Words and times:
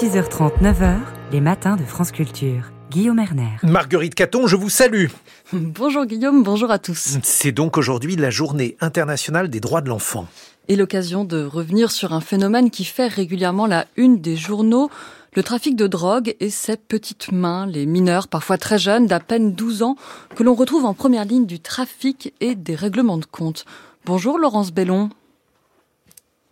6h30, 0.00 0.60
9h, 0.60 0.96
les 1.30 1.40
matins 1.40 1.76
de 1.76 1.84
France 1.84 2.10
Culture. 2.10 2.72
Guillaume 2.90 3.20
Erner. 3.20 3.58
Marguerite 3.62 4.16
Caton, 4.16 4.48
je 4.48 4.56
vous 4.56 4.68
salue. 4.68 5.06
Bonjour 5.52 6.04
Guillaume, 6.04 6.42
bonjour 6.42 6.72
à 6.72 6.80
tous. 6.80 7.18
C'est 7.22 7.52
donc 7.52 7.78
aujourd'hui 7.78 8.16
la 8.16 8.30
journée 8.30 8.76
internationale 8.80 9.48
des 9.48 9.60
droits 9.60 9.82
de 9.82 9.88
l'enfant. 9.88 10.26
Et 10.66 10.74
l'occasion 10.74 11.24
de 11.24 11.44
revenir 11.44 11.92
sur 11.92 12.12
un 12.12 12.20
phénomène 12.20 12.70
qui 12.70 12.84
fait 12.84 13.06
régulièrement 13.06 13.68
la 13.68 13.86
une 13.96 14.20
des 14.20 14.34
journaux, 14.34 14.90
le 15.36 15.44
trafic 15.44 15.76
de 15.76 15.86
drogue 15.86 16.34
et 16.40 16.50
ses 16.50 16.76
petites 16.76 17.30
mains, 17.30 17.64
les 17.64 17.86
mineurs, 17.86 18.26
parfois 18.26 18.58
très 18.58 18.80
jeunes, 18.80 19.06
d'à 19.06 19.20
peine 19.20 19.52
12 19.52 19.84
ans, 19.84 19.94
que 20.34 20.42
l'on 20.42 20.54
retrouve 20.54 20.86
en 20.86 20.94
première 20.94 21.24
ligne 21.24 21.46
du 21.46 21.60
trafic 21.60 22.34
et 22.40 22.56
des 22.56 22.74
règlements 22.74 23.18
de 23.18 23.26
compte. 23.26 23.64
Bonjour 24.06 24.40
Laurence 24.40 24.72
Bellon. 24.72 25.10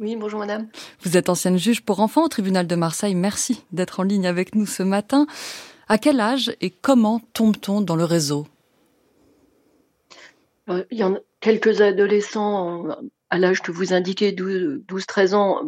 Oui, 0.03 0.16
bonjour 0.16 0.41
madame. 0.41 0.66
Vous 1.03 1.16
êtes 1.16 1.29
ancienne 1.29 1.57
juge 1.57 1.80
pour 1.80 2.00
enfants 2.00 2.25
au 2.25 2.29
tribunal 2.29 2.66
de 2.66 2.75
Marseille. 2.75 3.14
Merci 3.14 3.64
d'être 3.71 4.00
en 4.00 4.03
ligne 4.03 4.27
avec 4.27 4.57
nous 4.57 4.67
ce 4.67 4.82
matin. 4.82 5.29
À 5.86 5.96
quel 5.96 6.18
âge 6.18 6.57
et 6.61 6.71
comment 6.71 7.21
tombe-t-on 7.35 7.82
dans 7.82 7.94
le 7.94 8.03
réseau? 8.03 8.49
Euh, 10.68 10.82
Il 10.91 10.99
y 10.99 11.04
en 11.04 11.14
a 11.14 11.18
quelques 11.39 11.80
adolescents 11.80 12.89
à 13.30 13.39
l'âge 13.39 13.63
que 13.63 13.71
vous 13.71 13.93
indiquez, 13.93 14.32
12-13 14.32 15.35
ans. 15.35 15.61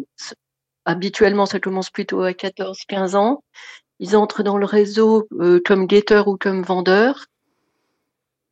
Habituellement, 0.84 1.46
ça 1.46 1.60
commence 1.60 1.90
plutôt 1.90 2.22
à 2.22 2.32
14-15 2.32 3.14
ans. 3.14 3.44
Ils 4.00 4.16
entrent 4.16 4.42
dans 4.42 4.58
le 4.58 4.66
réseau 4.66 5.28
euh, 5.38 5.60
comme 5.64 5.86
guetteurs 5.86 6.26
ou 6.26 6.36
comme 6.36 6.62
vendeurs. 6.64 7.26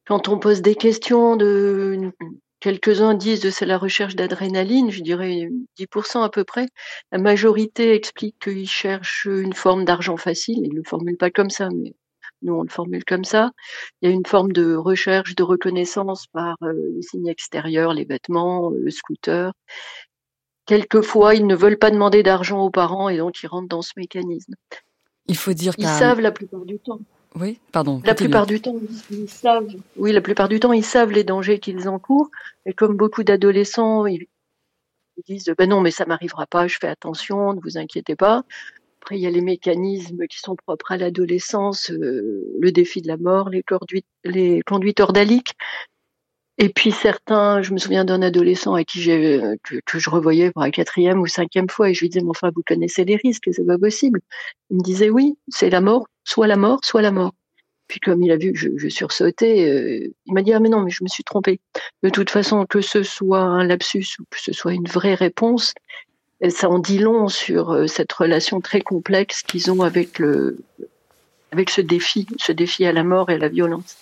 Quand 0.07 0.29
on 0.29 0.39
pose 0.39 0.63
des 0.63 0.77
questions 0.77 1.35
de 1.35 2.13
Quelques-uns 2.63 3.15
disent 3.15 3.43
que 3.43 3.51
c'est 3.51 3.67
la 3.67 3.77
recherche 3.77 4.15
d'adrénaline, 4.15 4.93
je 4.93 5.03
dirais 5.03 5.49
10% 5.81 6.23
à 6.23 6.29
peu 6.29 6.45
près. 6.45 6.69
La 7.11 7.19
majorité 7.19 7.93
explique 7.93 8.37
qu'ils 8.39 8.69
cherchent 8.69 9.27
une 9.29 9.53
forme 9.53 9.85
d'argent 9.85 10.17
facile. 10.17 10.61
Ils 10.63 10.71
ne 10.71 10.77
le 10.77 10.85
formulent 10.87 11.17
pas 11.17 11.33
comme 11.33 11.51
ça, 11.51 11.71
mais 11.75 11.93
nous 12.43 12.55
on 12.55 12.63
le 12.63 12.69
formule 12.69 13.05
comme 13.05 13.25
ça. 13.25 13.51
Il 14.01 14.09
y 14.09 14.13
a 14.13 14.15
une 14.15 14.25
forme 14.25 14.53
de 14.53 14.77
recherche, 14.77 15.35
de 15.35 15.43
reconnaissance 15.43 16.29
par 16.29 16.55
euh, 16.63 16.73
les 16.95 17.03
signes 17.03 17.27
extérieurs, 17.27 17.95
les 17.95 18.05
vêtements, 18.05 18.71
le 18.71 18.91
scooter. 18.93 19.53
Quelquefois, 20.65 21.35
ils 21.35 21.49
ne 21.49 21.57
veulent 21.57 21.81
pas 21.81 21.91
demander 21.91 22.23
d'argent 22.23 22.65
aux 22.65 22.71
parents 22.71 23.09
et 23.09 23.17
donc 23.17 23.43
ils 23.43 23.49
rentrent 23.49 23.67
dans 23.67 23.83
ce 23.83 23.95
mécanisme. 23.97 24.55
Il 25.27 25.37
faut 25.37 25.53
dire 25.53 25.75
qu'ils 25.75 25.89
savent 25.89 26.21
la 26.21 26.31
plupart 26.31 26.65
du 26.65 26.79
temps. 26.79 27.01
Oui, 27.35 27.59
pardon. 27.73 28.01
La 28.05 28.15
plupart 28.15 28.47
du 28.47 28.61
temps, 28.61 28.77
ils 29.11 29.29
savent. 29.29 29.69
Oui, 29.97 30.13
la 30.13 30.21
plupart 30.21 30.49
du 30.49 30.61
temps, 30.61 30.73
ils 30.73 30.85
savent 30.85 31.13
les 31.13 31.25
dangers 31.25 31.59
qu'ils 31.59 31.89
encourent. 31.89 32.31
Et 32.67 32.73
comme 32.73 32.97
beaucoup 32.97 33.25
d'adolescents, 33.25 34.07
ils, 34.07 34.27
disent 35.27 35.53
ben 35.57 35.69
non, 35.69 35.81
mais 35.81 35.91
ça 35.91 36.05
m'arrivera 36.05 36.47
pas. 36.47 36.67
Je 36.67 36.79
fais 36.79 36.89
attention, 36.89 37.55
ne 37.55 37.61
vous 37.61 37.79
inquiétez 37.79 38.17
pas. 38.17 38.45
Après, 39.01 39.19
il 39.19 39.23
y 39.23 39.27
a 39.27 39.31
les 39.31 39.41
mécanismes 39.41 40.27
qui 40.29 40.39
sont 40.39 40.55
propres 40.55 40.93
à 40.93 40.97
l'adolescence, 40.97 41.91
euh, 41.91 42.55
le 42.61 42.71
défi 42.71 43.03
de 43.03 43.09
la 43.09 43.17
mort, 43.17 43.49
les, 43.49 43.63
conduites, 43.63 44.07
les 44.25 44.63
conduites 44.63 45.01
ordaliques. 45.01 45.57
Et 46.63 46.69
puis 46.69 46.93
certains, 46.93 47.61
je 47.61 47.73
me 47.73 47.79
souviens 47.79 48.05
d'un 48.05 48.23
adolescent 48.23 48.75
à 48.75 48.85
qui 48.85 49.05
que, 49.05 49.99
je 49.99 50.11
revoyais 50.11 50.53
pour 50.53 50.63
la 50.63 50.71
quatrième 50.71 51.19
ou 51.21 51.27
cinquième 51.27 51.69
fois 51.69 51.91
et 51.91 51.95
je 51.95 52.03
lui 52.03 52.09
disais, 52.09 52.23
mais 52.23 52.31
enfin, 52.31 52.53
vous 52.55 52.63
connaissez 52.65 53.05
les 53.05 53.17
risques, 53.17 53.49
c'est 53.51 53.67
pas 53.67 53.79
possible. 53.79 54.21
Il 54.71 54.77
me 54.77 54.83
disait, 54.83 55.11
oui, 55.11 55.37
c'est 55.49 55.71
la 55.71 55.81
mort, 55.81 56.07
soit 56.23 56.47
la 56.47 56.55
mort, 56.55 56.79
soit 56.85 57.03
la 57.03 57.11
mort. 57.11 57.33
Puis 57.89 57.99
comme 57.99 58.23
il 58.23 58.31
a 58.31 58.37
vu 58.37 58.53
je, 58.55 58.69
je 58.77 58.89
sursautais, 58.89 59.69
euh, 59.69 60.15
il 60.27 60.35
m'a 60.35 60.43
dit, 60.43 60.53
ah 60.53 60.61
mais 60.61 60.69
non, 60.69 60.83
mais 60.83 60.91
je 60.93 61.03
me 61.03 61.09
suis 61.09 61.25
trompé. 61.25 61.59
De 62.05 62.11
toute 62.11 62.31
façon, 62.31 62.65
que 62.65 62.81
ce 62.81 63.03
soit 63.03 63.41
un 63.41 63.65
lapsus 63.65 64.07
ou 64.21 64.25
que 64.31 64.41
ce 64.41 64.53
soit 64.53 64.73
une 64.73 64.87
vraie 64.87 65.15
réponse, 65.15 65.75
ça 66.49 66.71
en 66.71 66.79
dit 66.79 66.99
long 66.99 67.27
sur 67.27 67.73
euh, 67.73 67.89
cette 67.89 68.13
relation 68.13 68.61
très 68.61 68.83
complexe 68.83 69.43
qu'ils 69.43 69.73
ont 69.73 69.83
avec 69.83 70.21
le, 70.21 70.59
avec 71.51 71.71
ce 71.71 71.81
défi, 71.81 72.29
ce 72.39 72.53
défi 72.53 72.87
à 72.87 72.93
la 72.93 73.03
mort 73.03 73.31
et 73.31 73.35
à 73.35 73.39
la 73.39 73.49
violence. 73.49 73.97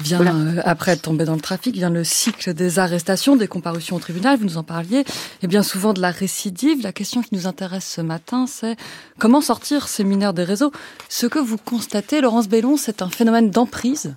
Vient, 0.00 0.26
euh, 0.26 0.60
après 0.64 0.92
être 0.92 1.02
tombé 1.02 1.24
dans 1.24 1.34
le 1.34 1.40
trafic, 1.40 1.74
vient 1.74 1.90
le 1.90 2.04
cycle 2.04 2.52
des 2.52 2.78
arrestations, 2.78 3.36
des 3.36 3.46
comparutions 3.46 3.96
au 3.96 4.00
tribunal, 4.00 4.38
vous 4.38 4.44
nous 4.44 4.56
en 4.56 4.64
parliez, 4.64 5.04
et 5.42 5.46
bien 5.46 5.62
souvent 5.62 5.92
de 5.92 6.00
la 6.00 6.10
récidive. 6.10 6.82
La 6.82 6.92
question 6.92 7.22
qui 7.22 7.34
nous 7.34 7.46
intéresse 7.46 7.88
ce 7.88 8.00
matin, 8.00 8.46
c'est 8.46 8.76
comment 9.18 9.40
sortir 9.40 9.86
ces 9.88 10.02
mineurs 10.02 10.34
des 10.34 10.44
réseaux? 10.44 10.72
Ce 11.08 11.26
que 11.26 11.38
vous 11.38 11.58
constatez, 11.58 12.20
Laurence 12.20 12.48
Bellon, 12.48 12.76
c'est 12.76 13.02
un 13.02 13.08
phénomène 13.08 13.50
d'emprise? 13.50 14.14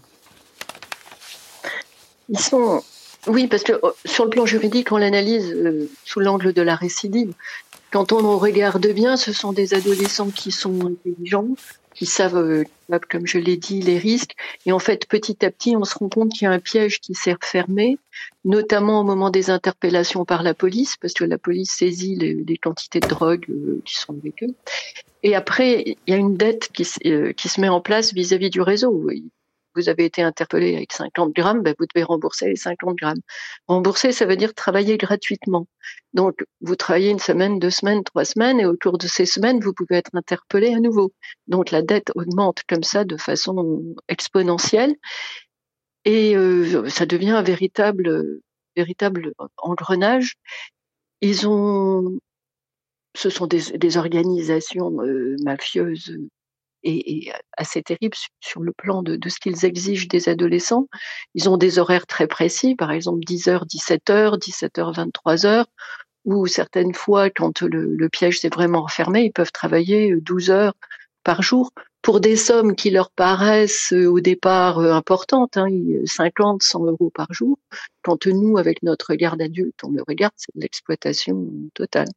Ils 2.30 2.40
sont... 2.40 2.84
Oui, 3.28 3.48
parce 3.48 3.64
que 3.64 3.74
oh, 3.84 3.92
sur 4.06 4.24
le 4.24 4.30
plan 4.30 4.46
juridique, 4.46 4.92
on 4.92 4.98
l'analyse 4.98 5.52
euh, 5.54 5.90
sous 6.06 6.22
l'angle 6.22 6.54
de 6.54 6.62
la 6.62 6.76
récidive. 6.76 7.34
Quand 7.92 8.12
on 8.14 8.38
regarde 8.38 8.88
bien, 8.88 9.18
ce 9.18 9.34
sont 9.34 9.54
des 9.54 9.74
adolescents 9.74 10.30
qui 10.30 10.52
sont 10.52 10.80
intelligents, 10.86 11.48
qui 11.98 12.06
savent, 12.06 12.38
euh, 12.38 12.64
comme 13.10 13.26
je 13.26 13.40
l'ai 13.40 13.58
dit, 13.58 13.82
les 13.82 13.98
risques. 13.98 14.36
Et 14.66 14.72
en 14.72 14.78
fait, 14.80 15.08
petit 15.08 15.44
à 15.44 15.50
petit, 15.50 15.76
on 15.76 15.84
se 15.84 15.98
rend 15.98 16.10
compte 16.10 16.32
qu'il 16.32 16.44
y 16.44 16.48
a 16.48 16.52
un 16.52 16.60
piège 16.60 17.00
qui 17.00 17.16
s'est 17.16 17.34
refermé, 17.34 17.98
notamment 18.46 19.02
au 19.02 19.04
moment 19.04 19.32
des 19.32 19.50
interpellations 19.50 20.24
par 20.24 20.44
la 20.44 20.54
police, 20.54 20.96
parce 21.02 21.14
que 21.14 21.24
la 21.24 21.40
police 21.40 21.72
saisit 21.72 22.16
les, 22.16 22.58
quantités 22.58 23.00
de 23.00 23.08
drogue 23.08 23.46
euh, 23.50 23.82
qui 23.84 23.96
sont 23.96 24.14
avec 24.14 24.44
eux. 24.44 24.54
Et 25.24 25.36
après, 25.36 25.84
il 25.86 26.12
y 26.12 26.14
a 26.14 26.18
une 26.18 26.38
dette 26.38 26.70
qui, 26.72 26.88
euh, 27.08 27.34
se 27.36 27.62
met 27.62 27.70
en 27.70 27.82
place 27.82 28.14
vis-à-vis 28.14 28.48
-vis 28.48 28.52
du 28.52 28.62
réseau 28.62 29.10
vous 29.78 29.90
avez 29.90 30.06
été 30.06 30.22
interpellé 30.22 30.76
avec 30.76 30.92
50 30.92 31.34
grammes, 31.34 31.62
ben 31.62 31.76
vous 31.80 31.86
devez 31.94 32.04
rembourser 32.04 32.48
les 32.50 32.56
50 32.56 32.96
grammes. 32.98 33.22
Rembourser, 33.68 34.12
ça 34.12 34.26
veut 34.26 34.36
dire 34.36 34.54
travailler 34.54 34.98
gratuitement. 34.98 35.68
Donc, 36.14 36.44
vous 36.62 36.76
travaillez 36.76 37.12
une 37.12 37.20
semaine, 37.20 37.60
deux 37.60 37.70
semaines, 37.70 38.04
trois 38.04 38.26
semaines, 38.26 38.60
et 38.60 38.66
autour 38.66 38.98
de 38.98 39.08
ces 39.08 39.26
semaines, 39.26 39.60
vous 39.60 39.74
pouvez 39.74 39.98
être 39.98 40.12
interpellé 40.14 40.74
à 40.74 40.80
nouveau. 40.80 41.14
Donc, 41.48 41.72
la 41.72 41.82
dette 41.82 42.12
augmente 42.16 42.62
comme 42.68 42.84
ça 42.84 43.04
de 43.06 43.18
façon 43.18 43.84
exponentielle, 44.08 44.96
et 46.06 46.36
euh, 46.36 46.90
ça 46.90 47.06
devient 47.06 47.32
un 47.32 47.44
véritable, 47.44 48.40
véritable 48.76 49.34
engrenage. 49.58 50.36
Ils 51.22 51.48
ont, 51.48 52.20
ce 53.16 53.30
sont 53.30 53.48
des, 53.48 53.98
organisations 53.98 55.02
euh, 55.02 55.36
mafieuses 55.44 56.18
est, 56.88 57.32
assez 57.58 57.82
terrible 57.84 58.16
sur 58.40 58.62
le 58.62 58.72
plan 58.72 59.04
de, 59.04 59.18
ce 59.30 59.40
qu'ils 59.40 59.66
exigent 59.66 60.08
des 60.08 60.30
adolescents. 60.30 60.88
Ils 61.34 61.50
ont 61.50 61.58
des 61.58 61.80
horaires 61.80 62.08
très 62.08 62.28
précis, 62.28 62.76
par 62.76 62.92
exemple 62.92 63.20
10h, 63.26 63.66
17h, 63.68 64.40
17h, 64.40 65.12
23h, 65.26 65.66
ou 66.26 66.46
certaines 66.48 66.94
fois, 66.94 67.30
quand 67.30 67.62
le, 67.62 67.96
le 67.96 68.10
piège 68.10 68.40
s'est 68.40 68.50
vraiment 68.50 68.84
refermé, 68.84 69.24
ils 69.24 69.32
peuvent 69.32 69.52
travailler 69.52 70.14
12 70.22 70.50
heures 70.52 70.74
par 71.24 71.42
jour 71.42 71.72
pour 72.08 72.22
des 72.22 72.38
sommes 72.38 72.74
qui 72.74 72.90
leur 72.90 73.12
paraissent 73.12 73.92
euh, 73.92 74.06
au 74.06 74.22
départ 74.22 74.80
euh, 74.80 74.94
importantes, 74.94 75.58
hein, 75.58 75.68
50, 76.06 76.64
100 76.64 76.86
euros 76.86 77.12
par 77.14 77.28
jour, 77.34 77.60
quand 78.02 78.28
nous, 78.28 78.58
avec 78.58 78.82
notre 78.82 79.08
regard 79.10 79.36
d'adulte, 79.36 79.76
on 79.84 79.92
le 79.92 80.02
regarde, 80.08 80.32
c'est 80.38 80.56
de 80.56 80.62
l'exploitation 80.62 81.50
totale. 81.74 82.08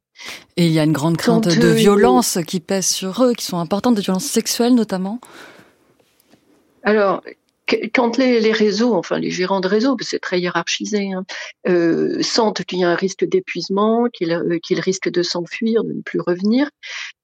Et 0.55 0.67
il 0.67 0.71
y 0.71 0.79
a 0.79 0.85
une 0.85 0.93
grande 0.93 1.17
crainte 1.17 1.49
de 1.49 1.67
euh, 1.67 1.73
violence 1.73 2.39
qui 2.47 2.61
pèse 2.61 2.87
sur 2.87 3.21
eux, 3.21 3.33
qui 3.33 3.43
sont 3.43 3.57
importantes, 3.57 3.95
de 3.95 4.01
violences 4.01 4.23
sexuelles 4.23 4.75
notamment. 4.75 5.19
Alors, 6.83 7.21
quand 7.93 8.17
les, 8.17 8.39
les, 8.39 8.53
réseaux, 8.53 8.95
enfin 8.95 9.19
les 9.19 9.29
gérants 9.29 9.59
de 9.59 9.67
réseaux, 9.67 9.97
c'est 9.99 10.19
très 10.19 10.39
hiérarchisé, 10.39 11.11
hein, 11.11 11.25
euh, 11.67 12.21
sentent 12.21 12.63
qu'il 12.63 12.79
y 12.79 12.85
a 12.85 12.89
un 12.89 12.95
risque 12.95 13.25
d'épuisement, 13.25 14.07
qu'ils 14.09 14.79
risquent 14.79 15.11
de 15.11 15.21
s'enfuir, 15.21 15.83
de 15.83 15.91
ne 15.91 16.01
plus 16.01 16.21
revenir, 16.21 16.69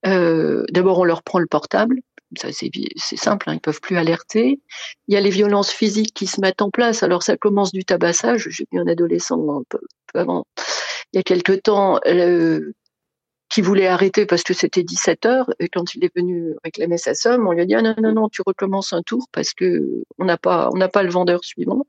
euh, 0.05 0.65
d'abord 0.69 0.99
on 0.99 1.05
leur 1.05 1.23
prend 1.23 1.39
le 1.39 1.47
portable, 1.47 2.01
ça 2.35 2.49
c'est 2.51 3.15
simple, 3.15 3.49
hein, 3.49 3.53
ils 3.55 3.61
peuvent 3.61 3.81
plus 3.81 3.97
alerter. 3.97 4.59
Il 5.07 5.13
y 5.13 5.17
a 5.17 5.21
les 5.21 5.29
violences 5.29 5.71
physiques 5.71 6.13
qui 6.13 6.27
se 6.27 6.41
mettent 6.41 6.61
en 6.61 6.69
place. 6.69 7.03
Alors 7.03 7.23
ça 7.23 7.37
commence 7.37 7.71
du 7.71 7.85
tabassage. 7.85 8.47
J'ai 8.49 8.67
vu 8.71 8.79
un 8.79 8.87
adolescent 8.87 9.59
un 9.59 9.63
peu, 9.69 9.79
avant, 10.13 10.45
il 11.13 11.17
y 11.17 11.19
a 11.19 11.23
quelque 11.23 11.53
temps, 11.53 11.99
qui 13.49 13.61
voulait 13.61 13.87
arrêter 13.87 14.25
parce 14.25 14.43
que 14.43 14.53
c'était 14.53 14.83
17 14.83 15.25
heures. 15.25 15.49
Et 15.59 15.69
quand 15.69 15.95
il 15.95 16.03
est 16.03 16.13
venu 16.15 16.53
réclamer 16.63 16.97
sa 16.97 17.15
somme, 17.15 17.47
on 17.47 17.51
lui 17.53 17.61
a 17.61 17.65
dit 17.65 17.75
ah, 17.75 17.81
non 17.81 17.95
non 18.01 18.13
non, 18.13 18.29
tu 18.29 18.41
recommences 18.45 18.93
un 18.93 19.01
tour 19.01 19.27
parce 19.31 19.53
que 19.53 20.03
on 20.17 20.25
n'a 20.25 20.37
pas 20.37 20.69
on 20.73 20.77
n'a 20.77 20.89
pas 20.89 21.03
le 21.03 21.09
vendeur 21.09 21.43
suivant. 21.43 21.85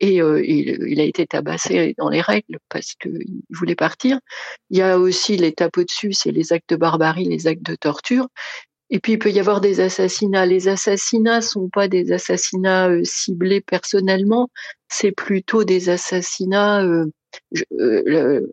Et 0.00 0.20
euh, 0.20 0.44
il, 0.44 0.86
il, 0.86 1.00
a 1.00 1.04
été 1.04 1.26
tabassé 1.26 1.94
dans 1.98 2.10
les 2.10 2.20
règles 2.20 2.58
parce 2.68 2.94
qu'il 2.94 3.42
voulait 3.50 3.74
partir. 3.74 4.20
Il 4.70 4.78
y 4.78 4.82
a 4.82 4.98
aussi 4.98 5.36
les 5.36 5.52
tapes 5.52 5.78
au-dessus, 5.78 6.12
c'est 6.12 6.32
les 6.32 6.52
actes 6.52 6.68
de 6.70 6.76
barbarie, 6.76 7.24
les 7.24 7.46
actes 7.46 7.62
de 7.62 7.74
torture. 7.74 8.28
Et 8.90 9.00
puis 9.00 9.12
il 9.12 9.18
peut 9.18 9.30
y 9.30 9.40
avoir 9.40 9.60
des 9.60 9.80
assassinats. 9.80 10.46
Les 10.46 10.68
assassinats 10.68 11.42
sont 11.42 11.68
pas 11.68 11.88
des 11.88 12.12
assassinats 12.12 12.88
euh, 12.88 13.04
ciblés 13.04 13.60
personnellement, 13.60 14.48
c'est 14.88 15.12
plutôt 15.12 15.64
des 15.64 15.90
assassinats. 15.90 16.84
Euh, 16.84 17.06
euh, 17.72 18.46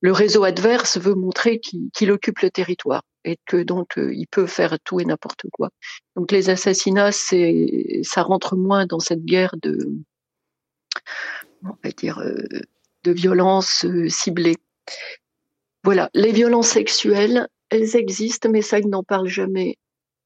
le, 0.00 0.12
réseau 0.12 0.44
adverse 0.44 0.98
veut 0.98 1.14
montrer 1.14 1.58
qu'il 1.58 2.12
occupe 2.12 2.38
le 2.40 2.50
territoire 2.50 3.02
et 3.24 3.36
que 3.46 3.56
donc 3.56 3.94
il 3.96 4.26
peut 4.30 4.46
faire 4.46 4.78
tout 4.84 5.00
et 5.00 5.04
n'importe 5.04 5.42
quoi. 5.52 5.70
Donc 6.14 6.30
les 6.30 6.50
assassinats, 6.50 7.10
c'est 7.10 8.00
ça 8.04 8.22
rentre 8.22 8.54
moins 8.54 8.86
dans 8.86 9.00
cette 9.00 9.24
guerre 9.24 9.56
de, 9.60 9.90
on 11.64 11.74
va 11.82 11.90
dire, 11.90 12.22
de 13.02 13.10
violence 13.10 13.84
ciblée. 14.06 14.56
Voilà, 15.82 16.10
les 16.14 16.32
violences 16.32 16.68
sexuelles, 16.68 17.48
elles 17.70 17.96
existent, 17.96 18.48
mais 18.50 18.62
ça, 18.62 18.78
ils 18.78 18.88
n'en 18.88 19.02
parlent 19.02 19.28
jamais, 19.28 19.76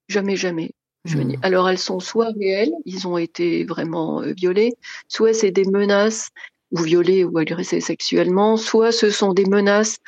jamais, 0.08 0.36
jamais. 0.36 0.72
Je 1.04 1.18
mmh. 1.18 1.36
Alors 1.42 1.68
elles 1.68 1.78
sont 1.78 1.98
soit 1.98 2.30
réelles, 2.38 2.72
ils 2.84 3.08
ont 3.08 3.18
été 3.18 3.64
vraiment 3.64 4.22
euh, 4.22 4.32
violés, 4.32 4.72
soit 5.08 5.34
c'est 5.34 5.50
des 5.50 5.64
menaces 5.64 6.28
ou 6.70 6.78
violés 6.78 7.24
ou 7.24 7.38
agressés 7.38 7.80
sexuellement, 7.80 8.56
soit 8.56 8.92
ce 8.92 9.10
sont 9.10 9.32
des 9.32 9.44
menaces 9.44 9.98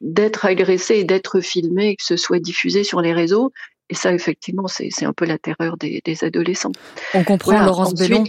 d'être 0.00 0.44
agressés 0.44 0.98
et 0.98 1.04
d'être 1.04 1.40
filmés 1.40 1.90
et 1.90 1.96
que 1.96 2.04
ce 2.04 2.16
soit 2.16 2.38
diffusé 2.38 2.84
sur 2.84 3.00
les 3.00 3.12
réseaux. 3.12 3.52
Et 3.90 3.94
ça, 3.94 4.12
effectivement, 4.12 4.66
c'est 4.68 5.04
un 5.04 5.14
peu 5.14 5.24
la 5.24 5.38
terreur 5.38 5.78
des, 5.78 6.02
des 6.04 6.22
adolescents. 6.22 6.72
On 7.14 7.24
comprend, 7.24 7.64
Laurence 7.64 7.94
Bellon. 7.94 8.22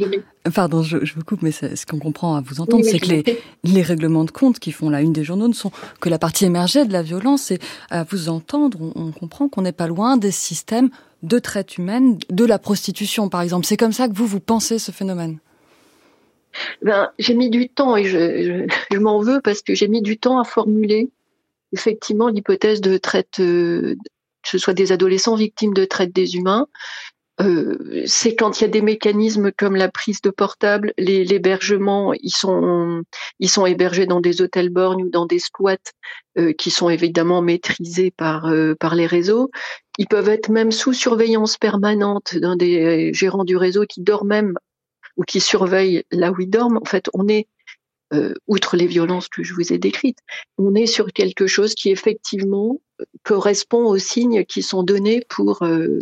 Pardon, 0.55 0.83
je, 0.83 1.03
je, 1.03 1.13
vous 1.15 1.23
coupe, 1.23 1.41
mais 1.41 1.51
ce 1.51 1.85
qu'on 1.85 1.99
comprend 1.99 2.35
à 2.35 2.41
vous 2.41 2.61
entendre, 2.61 2.85
c'est 2.85 2.99
que 2.99 3.07
les, 3.07 3.41
les, 3.65 3.81
règlements 3.81 4.23
de 4.23 4.31
compte 4.31 4.59
qui 4.59 4.71
font 4.71 4.89
la 4.89 5.01
une 5.01 5.11
des 5.11 5.25
journaux 5.25 5.49
ne 5.49 5.53
sont 5.53 5.71
que 5.99 6.07
la 6.07 6.17
partie 6.17 6.45
émergée 6.45 6.85
de 6.85 6.93
la 6.93 7.01
violence. 7.01 7.51
Et 7.51 7.59
à 7.89 8.05
vous 8.05 8.29
entendre, 8.29 8.77
on, 8.79 8.93
on 8.95 9.11
comprend 9.11 9.49
qu'on 9.49 9.61
n'est 9.61 9.73
pas 9.73 9.87
loin 9.87 10.15
des 10.15 10.31
systèmes 10.31 10.89
de 11.23 11.39
traite 11.39 11.77
humaine, 11.77 12.17
de 12.29 12.45
la 12.45 12.57
prostitution, 12.57 13.27
par 13.27 13.41
exemple. 13.41 13.65
C'est 13.65 13.77
comme 13.77 13.91
ça 13.91 14.07
que 14.07 14.13
vous, 14.13 14.27
vous 14.27 14.39
pensez 14.39 14.79
ce 14.79 14.91
phénomène? 14.91 15.39
Ben, 16.81 17.09
J'ai 17.19 17.35
mis 17.35 17.49
du 17.49 17.67
temps 17.67 17.97
et 17.97 18.05
je, 18.05 18.17
je, 18.43 18.75
je 18.91 18.97
m'en 18.97 19.19
veux 19.19 19.41
parce 19.41 19.61
que 19.61 19.75
j'ai 19.75 19.89
mis 19.89 20.01
du 20.01 20.17
temps 20.17 20.39
à 20.39 20.45
formuler 20.45 21.09
effectivement 21.73 22.29
l'hypothèse 22.29 22.81
de 22.81 22.97
traite 22.97 23.39
euh, 23.39 23.95
ce 24.43 24.57
soit 24.57 24.73
des 24.73 24.91
adolescents 24.91 25.35
victimes 25.35 25.73
de 25.73 25.85
traite 25.85 26.13
des 26.13 26.35
humains. 26.35 26.67
Euh, 27.41 28.03
c'est 28.05 28.35
quand 28.35 28.59
il 28.59 28.63
y 28.63 28.65
a 28.65 28.69
des 28.69 28.81
mécanismes 28.81 29.51
comme 29.51 29.77
la 29.77 29.89
prise 29.89 30.21
de 30.21 30.29
portable, 30.29 30.93
l'hébergement, 30.97 32.13
ils 32.13 32.35
sont 32.35 33.03
ils 33.39 33.49
sont 33.49 33.65
hébergés 33.65 34.05
dans 34.05 34.19
des 34.19 34.41
hôtels 34.41 34.69
bornes 34.69 35.01
ou 35.03 35.09
dans 35.09 35.25
des 35.25 35.39
squats 35.39 35.77
euh, 36.37 36.51
qui 36.51 36.69
sont 36.69 36.89
évidemment 36.89 37.41
maîtrisés 37.41 38.11
par 38.11 38.47
euh, 38.47 38.75
par 38.75 38.93
les 38.93 39.05
réseaux. 39.05 39.51
Ils 39.97 40.07
peuvent 40.07 40.27
être 40.27 40.49
même 40.49 40.71
sous 40.71 40.93
surveillance 40.93 41.57
permanente 41.57 42.35
d'un 42.35 42.57
des 42.57 43.13
gérants 43.13 43.45
du 43.45 43.55
réseau 43.55 43.85
qui 43.85 44.01
dort 44.01 44.25
même 44.25 44.53
ou 45.15 45.23
qui 45.23 45.39
surveille 45.39 46.03
là 46.11 46.31
où 46.31 46.41
ils 46.41 46.49
dorment. 46.49 46.79
En 46.81 46.85
fait, 46.85 47.09
on 47.13 47.27
est 47.27 47.47
euh, 48.13 48.33
outre 48.47 48.75
les 48.75 48.87
violences 48.87 49.27
que 49.27 49.43
je 49.43 49.53
vous 49.53 49.71
ai 49.71 49.77
décrites, 49.77 50.19
on 50.57 50.73
est 50.75 50.87
sur 50.87 51.07
quelque 51.13 51.47
chose 51.47 51.75
qui 51.75 51.89
effectivement 51.91 52.81
euh, 53.01 53.05
correspond 53.23 53.85
aux 53.85 53.97
signes 53.97 54.45
qui 54.45 54.63
sont 54.63 54.83
donnés 54.83 55.23
pour 55.29 55.63
euh, 55.63 55.99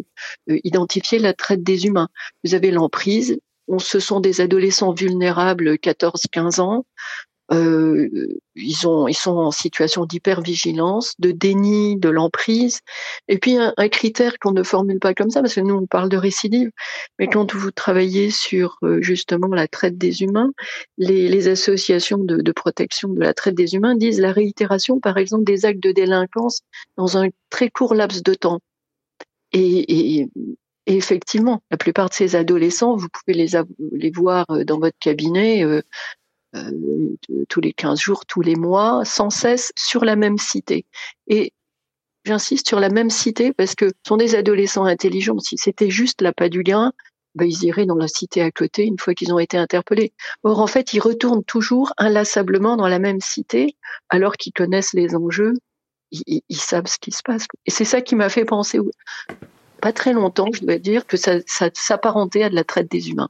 identifier 0.47 1.19
la 1.19 1.33
traite 1.33 1.63
des 1.63 1.85
humains. 1.85 2.09
Vous 2.43 2.55
avez 2.55 2.71
l'emprise, 2.71 3.39
on, 3.67 3.79
ce 3.79 3.99
sont 3.99 4.19
des 4.19 4.41
adolescents 4.41 4.93
vulnérables, 4.93 5.73
14-15 5.75 6.61
ans, 6.61 6.85
euh, 7.51 8.09
ils, 8.55 8.87
ont, 8.87 9.07
ils 9.07 9.15
sont 9.15 9.37
en 9.37 9.51
situation 9.51 10.05
d'hypervigilance, 10.05 11.13
de 11.19 11.31
déni 11.31 11.97
de 11.97 12.09
l'emprise. 12.09 12.81
Et 13.27 13.37
puis 13.37 13.57
un, 13.57 13.73
critère 13.89 14.37
qu'on 14.39 14.51
ne 14.51 14.63
formule 14.63 14.99
pas 14.99 15.13
comme 15.13 15.29
ça, 15.29 15.41
parce 15.41 15.55
que 15.55 15.61
nous 15.61 15.75
on 15.75 15.85
parle 15.85 16.09
de 16.09 16.17
récidive, 16.17 16.71
mais 17.19 17.27
quand 17.27 17.53
vous 17.53 17.71
travaillez 17.71 18.31
sur 18.31 18.77
euh, 18.83 19.01
justement 19.01 19.47
la 19.47 19.67
traite 19.67 19.97
des 19.97 20.23
humains, 20.23 20.51
les, 20.97 21.29
les 21.29 21.47
associations 21.47 22.17
de, 22.17 22.37
de, 22.37 22.51
protection 22.51 23.09
de 23.09 23.19
la 23.19 23.33
traite 23.33 23.55
des 23.55 23.75
humains 23.75 23.95
disent 23.95 24.19
la 24.19 24.31
réitération, 24.31 24.99
par 24.99 25.17
exemple, 25.17 25.45
des 25.45 25.65
actes 25.65 25.83
de 25.83 25.91
délinquance 25.91 26.61
dans 26.97 27.17
un 27.17 27.29
très 27.49 27.69
court 27.69 27.95
laps 27.95 28.23
de 28.23 28.33
temps. 28.33 28.59
Et, 29.53 30.19
et, 30.19 30.29
effectivement, 30.87 31.61
la 31.69 31.77
plupart 31.77 32.09
de 32.09 32.13
ces 32.13 32.35
adolescents, 32.35 32.95
vous 32.95 33.07
pouvez 33.09 33.37
les, 33.37 33.59
les 33.91 34.11
voir 34.11 34.45
euh, 34.49 34.63
dans 34.63 34.79
votre 34.79 34.97
cabinet 34.99 35.63
euh, 35.63 35.81
tous 37.49 37.61
les 37.61 37.73
15 37.73 37.99
jours, 37.99 38.25
tous 38.25 38.41
les 38.41 38.55
mois, 38.55 39.03
sans 39.05 39.29
cesse 39.29 39.71
sur 39.77 40.05
la 40.05 40.15
même 40.15 40.37
cité. 40.37 40.85
Et 41.27 41.53
j'insiste 42.25 42.67
sur 42.67 42.79
la 42.79 42.89
même 42.89 43.09
cité 43.09 43.53
parce 43.53 43.75
que 43.75 43.87
ce 43.87 43.93
sont 44.07 44.17
des 44.17 44.35
adolescents 44.35 44.85
intelligents. 44.85 45.39
Si 45.39 45.57
c'était 45.57 45.89
juste 45.89 46.21
la 46.21 46.33
pas 46.33 46.49
du 46.49 46.63
lien, 46.63 46.93
ben, 47.35 47.45
ils 47.45 47.65
iraient 47.65 47.85
dans 47.85 47.95
la 47.95 48.07
cité 48.07 48.41
à 48.41 48.51
côté 48.51 48.83
une 48.83 48.97
fois 48.97 49.13
qu'ils 49.13 49.33
ont 49.33 49.39
été 49.39 49.57
interpellés. 49.57 50.11
Or, 50.43 50.59
en 50.59 50.67
fait, 50.67 50.93
ils 50.93 50.99
retournent 50.99 51.43
toujours 51.43 51.93
inlassablement 51.97 52.77
dans 52.77 52.87
la 52.87 52.99
même 52.99 53.21
cité 53.21 53.75
alors 54.09 54.37
qu'ils 54.37 54.53
connaissent 54.53 54.93
les 54.93 55.15
enjeux, 55.15 55.53
ils, 56.11 56.41
ils, 56.49 56.57
savent 56.57 56.87
ce 56.87 56.97
qui 56.97 57.11
se 57.11 57.21
passe. 57.23 57.45
Et 57.65 57.71
c'est 57.71 57.85
ça 57.85 58.01
qui 58.01 58.15
m'a 58.15 58.29
fait 58.29 58.45
penser, 58.45 58.79
pas 59.81 59.93
très 59.93 60.13
longtemps, 60.13 60.47
je 60.51 60.65
dois 60.65 60.79
dire, 60.79 61.05
que 61.05 61.17
ça, 61.17 61.37
ça 61.45 61.69
s'apparentait 61.73 62.43
à 62.43 62.49
de 62.49 62.55
la 62.55 62.63
traite 62.63 62.89
des 62.89 63.09
humains. 63.11 63.29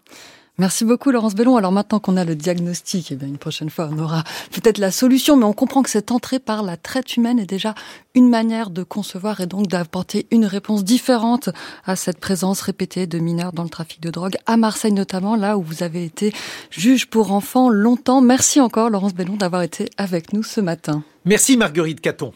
Merci 0.59 0.85
beaucoup 0.85 1.11
Laurence 1.11 1.35
Bellon. 1.35 1.55
Alors 1.55 1.71
maintenant 1.71 1.99
qu'on 1.99 2.17
a 2.17 2.25
le 2.25 2.35
diagnostic, 2.35 3.11
eh 3.11 3.15
bien 3.15 3.27
une 3.27 3.37
prochaine 3.37 3.69
fois 3.69 3.89
on 3.91 3.99
aura 3.99 4.23
peut-être 4.51 4.79
la 4.79 4.89
solution, 4.89 5.37
mais 5.37 5.45
on 5.45 5.53
comprend 5.53 5.83
que 5.83 5.89
cette 5.89 6.11
entrée 6.11 6.39
par 6.39 6.63
la 6.63 6.77
traite 6.77 7.15
humaine 7.15 7.37
est 7.37 7.45
déjà 7.45 7.75
une 8.15 8.27
manière 8.27 8.71
de 8.71 8.81
concevoir 8.81 9.39
et 9.39 9.45
donc 9.45 9.67
d'apporter 9.67 10.25
une 10.31 10.45
réponse 10.45 10.83
différente 10.83 11.49
à 11.85 11.95
cette 11.95 12.19
présence 12.19 12.61
répétée 12.61 13.05
de 13.05 13.19
mineurs 13.19 13.53
dans 13.53 13.61
le 13.61 13.69
trafic 13.69 14.01
de 14.01 14.09
drogue, 14.09 14.37
à 14.47 14.57
Marseille 14.57 14.93
notamment, 14.93 15.35
là 15.35 15.59
où 15.59 15.61
vous 15.61 15.83
avez 15.83 16.03
été 16.03 16.33
juge 16.71 17.05
pour 17.05 17.33
enfants 17.33 17.69
longtemps. 17.69 18.21
Merci 18.21 18.59
encore 18.59 18.89
Laurence 18.89 19.13
Bellon 19.13 19.35
d'avoir 19.35 19.61
été 19.61 19.91
avec 19.97 20.33
nous 20.33 20.41
ce 20.41 20.59
matin. 20.59 21.03
Merci 21.23 21.55
Marguerite 21.55 22.01
Caton. 22.01 22.33